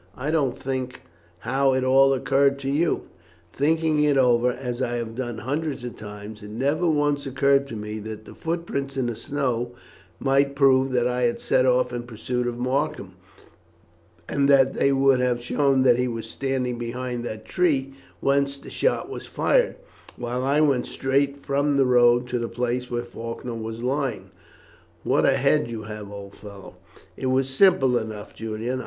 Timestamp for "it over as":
3.99-4.81